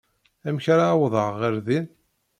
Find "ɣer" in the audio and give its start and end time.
1.41-1.55